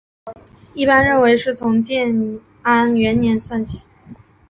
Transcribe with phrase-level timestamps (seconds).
[0.73, 3.63] 一般认为是从建安元年起算。